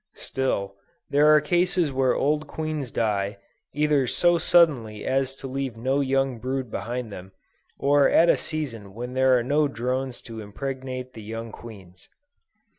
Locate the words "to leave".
5.35-5.77